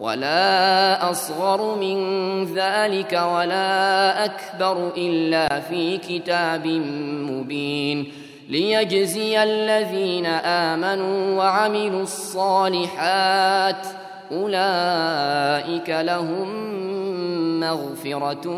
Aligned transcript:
ولا 0.00 1.10
أصغر 1.10 1.74
من 1.74 1.98
ذلك 2.44 3.12
ولا 3.12 4.24
أكبر 4.24 4.92
إلا 4.96 5.60
في 5.60 5.98
كتاب 5.98 6.66
مبين 7.30 8.12
ليجزي 8.48 9.42
الذين 9.42 10.26
آمنوا 10.26 11.38
وعملوا 11.38 12.02
الصالحات 12.02 13.86
أولئك 14.32 15.90
لهم 15.90 16.76
مغفرة 17.60 18.48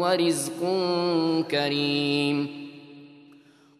ورزق 0.00 0.60
كريم 1.50 2.61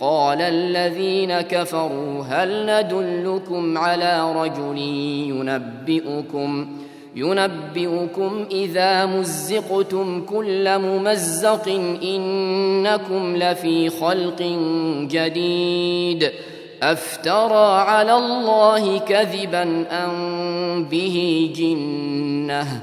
قال 0.00 0.40
الذين 0.40 1.40
كفروا 1.40 2.24
هل 2.24 2.66
ندلكم 2.66 3.78
على 3.78 4.32
رجل 4.32 4.78
ينبئكم 5.28 6.68
ينبئكم 7.16 8.46
إذا 8.50 9.06
مزقتم 9.06 10.24
كل 10.24 10.78
ممزق 10.78 11.68
إنكم 12.02 13.36
لفي 13.36 13.90
خلق 13.90 14.42
جديد 15.10 16.30
أفترى 16.82 17.80
على 17.80 18.14
الله 18.14 18.98
كذبا 18.98 19.86
أم 19.90 20.84
به 20.84 21.50
جنة 21.56 22.82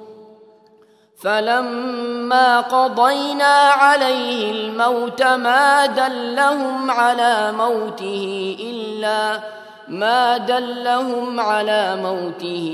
فلما 1.21 2.59
قضينا 2.59 3.53
عليه 3.55 4.51
الموت 4.51 5.23
ما 5.23 5.85
دلهم 5.85 6.91
على 6.91 7.51
موته 7.51 8.57
إلا 8.59 9.39
ما 9.87 10.37
دلهم 10.37 11.39
على 11.39 11.95
موته 11.95 12.71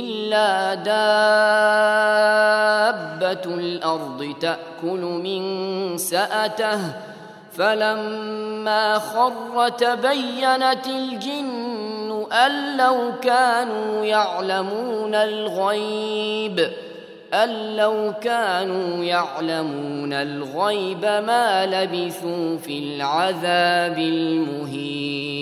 إلا 0.00 0.74
دابة 0.74 0.94
الأرض 3.54 4.34
تأكل 4.40 5.00
من 5.00 5.98
سأته. 5.98 6.80
فلما 7.52 8.98
خر 8.98 9.68
تبينت 9.68 10.86
الجن 10.86 12.26
أن 12.32 12.76
لو 12.76 13.12
كانوا 13.22 14.04
يعلمون 14.04 15.14
الغيب 15.14 16.60
ۖ. 16.86 16.89
أن 17.34 17.76
لو 17.76 18.14
كانوا 18.22 19.04
يعلمون 19.04 20.12
الغيب 20.12 21.02
ما 21.02 21.66
لبثوا 21.66 22.56
في 22.56 22.78
العذاب 22.78 23.98
المهين. 23.98 25.40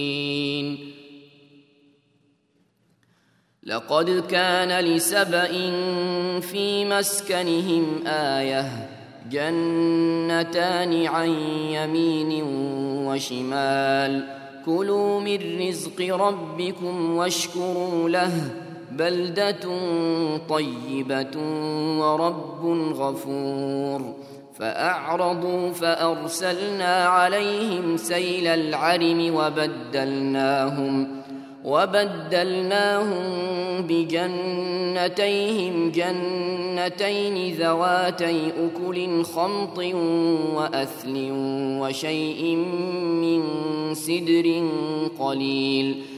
لقد 3.62 4.24
كان 4.30 4.84
لسبأ 4.84 5.46
في 6.40 6.84
مسكنهم 6.84 8.06
آية 8.06 8.88
جنتان 9.30 11.06
عن 11.06 11.28
يمين 11.70 12.42
وشمال. 13.06 14.38
كلوا 14.66 15.20
من 15.20 15.68
رزق 15.68 16.14
ربكم 16.14 17.16
واشكروا 17.16 18.08
له. 18.08 18.67
بلدة 18.98 19.60
طيبة 20.48 21.36
ورب 21.98 22.64
غفور 22.96 24.14
فأعرضوا 24.58 25.70
فأرسلنا 25.70 27.04
عليهم 27.04 27.96
سيل 27.96 28.46
العرم 28.46 29.34
وبدلناهم 29.34 31.08
وبدلناهم 31.64 33.22
بجنتيهم 33.88 35.90
جنتين 35.90 37.54
ذواتي 37.54 38.48
أكل 38.48 39.24
خمط 39.24 39.78
وأثل 40.54 41.28
وشيء 41.80 42.56
من 43.22 43.42
سدر 43.94 44.62
قليل 45.18 46.17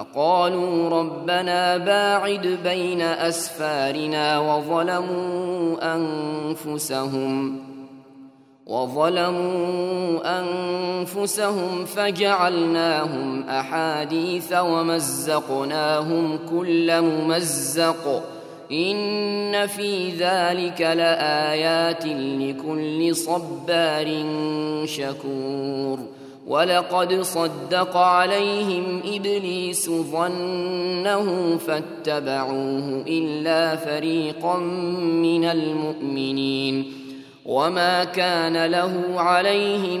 فقالوا 0.00 0.88
ربنا 0.88 1.76
باعد 1.76 2.58
بين 2.64 3.00
أسفارنا 3.02 4.38
وظلموا 4.38 5.76
أنفسهم 5.96 7.60
وظلموا 8.66 10.20
أنفسهم 10.40 11.84
فجعلناهم 11.84 13.48
أحاديث 13.48 14.52
ومزقناهم 14.52 16.38
كل 16.50 17.02
ممزق 17.02 18.22
إن 18.72 19.66
في 19.66 20.10
ذلك 20.10 20.80
لآيات 20.80 22.06
لكل 22.06 23.16
صبار 23.16 24.24
شكور. 24.84 25.98
ولقد 26.46 27.22
صدق 27.22 27.96
عليهم 27.96 29.02
إبليس 29.14 29.90
ظنه 29.90 31.56
فاتبعوه 31.56 33.04
إلا 33.08 33.76
فريقا 33.76 34.58
من 34.98 35.44
المؤمنين. 35.44 36.92
وما 37.46 38.04
كان 38.04 38.66
له 38.66 39.02
عليهم 39.16 40.00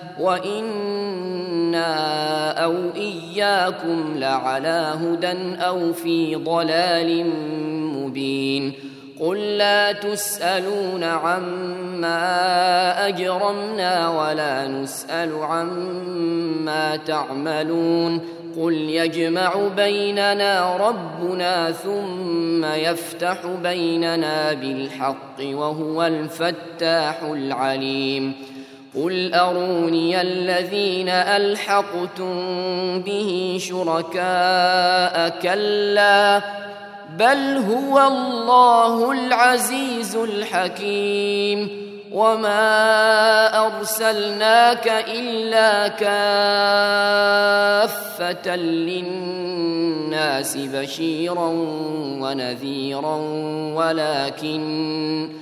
وإنا 0.21 1.91
أو 2.63 2.75
إياكم 2.95 4.13
لعلى 4.15 4.93
هدى 5.01 5.63
أو 5.65 5.93
في 5.93 6.35
ضلال 6.35 7.25
مبين 7.95 8.73
قل 9.19 9.37
لا 9.37 9.91
تسألون 9.91 11.03
عما 11.03 12.17
أجرمنا 13.07 14.09
ولا 14.09 14.67
نسأل 14.67 15.33
عما 15.43 16.95
تعملون 16.95 18.21
قل 18.57 18.73
يجمع 18.73 19.53
بيننا 19.75 20.77
ربنا 20.77 21.71
ثم 21.71 22.65
يفتح 22.65 23.37
بيننا 23.63 24.53
بالحق 24.53 25.39
وهو 25.41 26.03
الفتاح 26.03 27.23
العليم 27.23 28.33
قل 28.95 29.33
أروني 29.33 30.21
الذين 30.21 31.09
ألحقتم 31.09 32.33
به 33.01 33.57
شركاء 33.61 35.29
كلا 35.29 36.41
بل 37.17 37.57
هو 37.57 38.07
الله 38.07 39.11
العزيز 39.11 40.15
الحكيم 40.15 41.69
وما 42.11 43.67
أرسلناك 43.67 45.05
إلا 45.07 45.87
كافة 45.87 46.15
للناس 48.55 50.57
بشيرا 50.57 51.47
ونذيرا 52.21 53.15
ولكن 53.75 55.41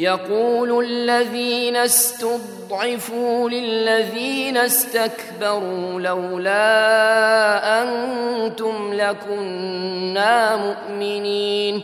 يقول 0.00 0.84
الذين 0.84 1.76
استضعفوا 1.76 3.50
للذين 3.50 4.56
استكبروا 4.56 6.00
لولا 6.00 6.62
أنتم 7.82 8.94
لكنا 8.94 10.56
مؤمنين. 10.56 11.82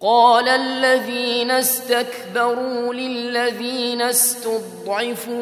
قال 0.00 0.48
الذين 0.48 1.50
استكبروا 1.50 2.94
للذين 2.94 4.02
استضعفوا 4.02 5.32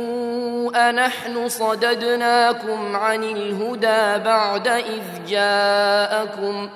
أنحن 0.91 1.49
صددناكم 1.49 2.97
عن 2.97 3.25
الهدى 3.25 4.25
بعد 4.25 4.69
إذ 4.69 5.03
جاءكم 5.29 6.69
ۖ 6.69 6.71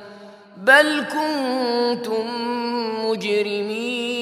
بل 0.62 1.05
كنتم 1.12 2.26
مجرمين. 3.07 4.22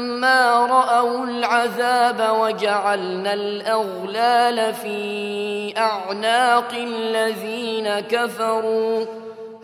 رأوا 0.25 1.25
العذاب 1.25 2.37
وجعلنا 2.39 3.33
الأغلال 3.33 4.73
في 4.73 5.77
أعناق 5.77 6.73
الذين 6.73 7.99
كفروا 7.99 9.05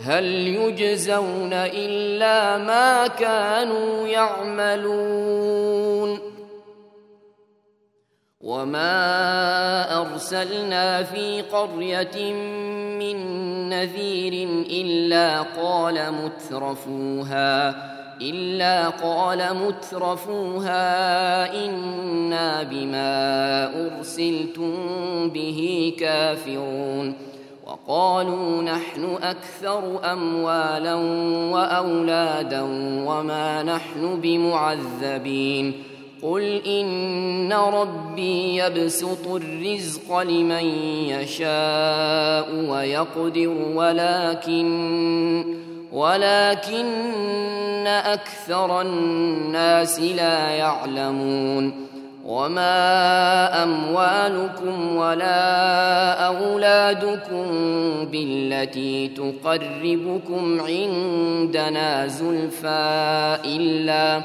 هل 0.01 0.25
يجزون 0.25 1.53
إلا 1.53 2.57
ما 2.57 3.07
كانوا 3.07 4.07
يعملون 4.07 5.57
وما 8.41 10.01
أرسلنا 10.01 11.03
في 11.03 11.41
قرية 11.41 12.33
من 12.99 13.17
نذير 13.69 14.33
إلا 14.69 15.41
قال 15.41 16.13
مترفوها 16.13 17.97
إلا 18.21 18.89
قال 18.89 19.43
مترفوها 19.67 20.86
إنا 21.65 22.63
بما 22.63 23.65
أرسلتم 23.86 24.74
به 25.29 25.93
كافرون 26.00 27.13
وقالوا 27.67 28.62
نحن 28.62 29.17
أكثر 29.24 30.12
أموالا 30.13 30.95
وأولادا 31.53 32.62
وما 33.07 33.63
نحن 33.63 34.19
بمعذبين 34.21 35.83
قل 36.21 36.43
إن 36.65 37.53
ربي 37.53 38.57
يبسط 38.57 39.27
الرزق 39.27 40.19
لمن 40.19 40.65
يشاء 41.09 42.65
ويقدر 42.69 43.53
ولكن 43.75 45.66
ولكن 45.91 47.88
أكثر 47.88 48.82
الناس 48.82 50.00
لا 50.00 50.50
يعلمون 50.50 51.88
وما 52.25 53.63
أموالكم 53.63 54.96
ولا 54.96 56.13
أولادكم 56.27 57.46
بالتي 58.12 59.08
تقربكم 59.08 60.62
عندنا 60.62 62.08
زلفى 62.08 63.38
إلا 63.46 64.22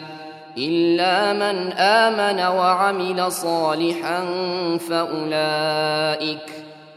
إلا 0.59 1.33
من 1.33 1.73
آمن 1.73 2.57
وعمل 2.57 3.33
صالحا 3.33 4.25
فأولئك 4.88 6.62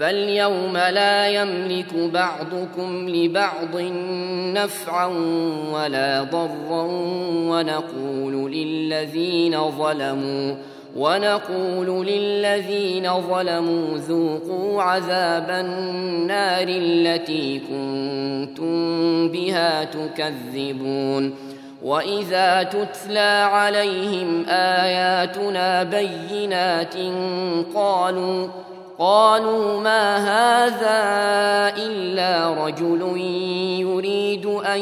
فاليوم 0.00 0.76
لا 0.76 1.28
يملك 1.28 1.94
بعضكم 1.94 3.08
لبعض 3.08 3.76
نفعا 4.54 5.06
ولا 5.72 6.22
ضرا 6.22 6.82
ونقول 7.50 8.52
للذين 8.52 9.70
ظلموا 9.70 10.54
ونقول 10.96 12.06
للذين 12.06 13.20
ظلموا 13.20 13.98
ذوقوا 13.98 14.82
عذاب 14.82 15.50
النار 15.50 16.66
التي 16.68 17.58
كنتم 17.58 19.28
بها 19.28 19.84
تكذبون 19.84 21.34
وإذا 21.82 22.62
تتلى 22.62 23.48
عليهم 23.52 24.44
آياتنا 24.48 25.82
بينات 25.82 26.94
قالوا 27.74 28.48
قالوا 29.00 29.80
ما 29.80 30.16
هذا 30.16 31.00
إلا 31.76 32.64
رجل 32.64 33.16
يريد 33.80 34.46
أن 34.46 34.80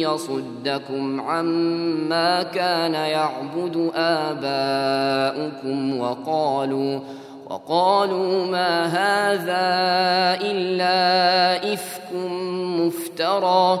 يصدكم 0.00 1.20
عما 1.20 2.42
كان 2.42 2.94
يعبد 2.94 3.90
آباؤكم 3.94 5.60
وقالوا 6.00 7.00
وقالوا 7.50 8.46
ما 8.46 8.84
هذا 8.86 9.68
إلا 10.50 11.74
إفك 11.74 12.12
مفترى 12.80 13.80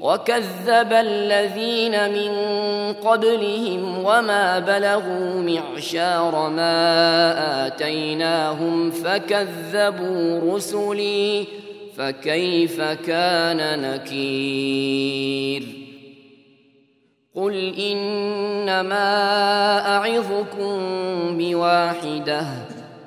وكذب 0.00 0.92
الذين 0.92 2.10
من 2.10 2.32
قبلهم 2.92 3.98
وما 3.98 4.58
بلغوا 4.58 5.40
معشار 5.40 6.50
ما 6.50 7.66
آتيناهم 7.66 8.90
فكذبوا 8.90 10.54
رسلي 10.54 11.44
فكيف 11.96 12.80
كان 12.80 13.80
نكير 13.82 15.62
قل 17.34 17.74
إنما 17.78 19.08
أعظكم 19.96 20.78
بواحدة 21.38 22.42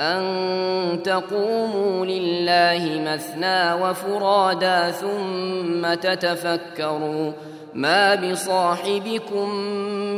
أن 0.01 1.03
تقوموا 1.03 2.05
لله 2.05 3.01
مثنى 3.05 3.73
وفرادا 3.73 4.91
ثم 4.91 5.93
تتفكروا 5.93 7.31
ما 7.73 8.15
بصاحبكم 8.15 9.55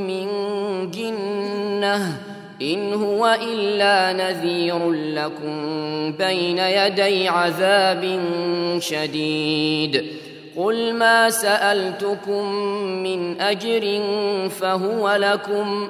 من 0.08 0.28
جنة 0.92 2.18
إن 2.62 2.94
هو 2.94 3.38
إلا 3.44 4.14
نذير 4.14 4.92
لكم 4.92 5.58
بين 6.12 6.58
يدي 6.58 7.28
عذاب 7.28 8.20
شديد. 8.80 10.06
قل 10.58 10.94
ما 10.94 11.30
سألتكم 11.30 12.54
من 13.04 13.42
أجر 13.42 14.02
فهو 14.50 15.16
لكم 15.16 15.90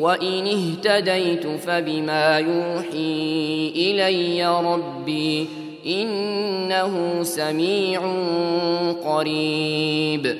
وإن 0.00 0.46
اهتديت 0.46 1.46
فبما 1.46 2.38
يوحي 2.38 3.72
إلي 3.76 4.46
ربي 4.46 5.48
إنه 5.86 7.22
سميع 7.22 8.00
قريب. 9.04 10.36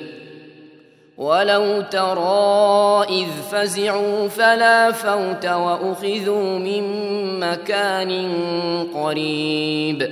ولو 1.17 1.81
ترى 1.81 3.05
إذ 3.09 3.27
فزعوا 3.51 4.27
فلا 4.27 4.91
فوت 4.91 5.45
وأخذوا 5.45 6.59
من 6.59 6.83
مكان 7.39 8.33
قريب. 8.95 10.11